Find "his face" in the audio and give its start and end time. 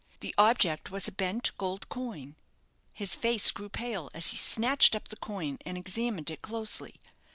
2.91-3.51